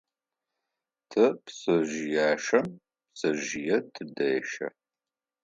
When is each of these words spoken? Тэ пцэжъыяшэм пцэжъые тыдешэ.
Тэ 1.09 1.23
пцэжъыяшэм 1.43 2.65
пцэжъые 3.11 3.77
тыдешэ. 3.93 4.67